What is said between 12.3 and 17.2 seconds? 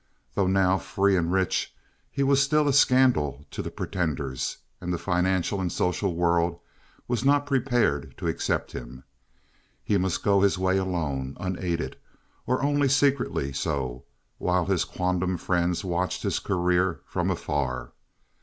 or only secretly so, while his quondam friends watched his career